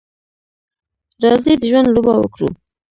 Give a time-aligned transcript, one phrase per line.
[1.23, 2.49] راځئ د ژوند لوبه وکړو.